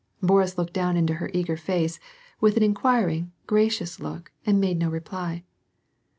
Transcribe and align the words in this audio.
Boris 0.19 0.57
looked 0.57 0.73
down 0.73 0.97
into 0.97 1.13
her 1.13 1.29
eager 1.31 1.55
face, 1.55 1.99
with 2.39 2.57
an 2.57 2.63
inquiring, 2.63 3.33
gramous 3.45 3.99
look, 3.99 4.31
and 4.47 4.59
made 4.59 4.79
no 4.79 4.89
reply. 4.89 5.43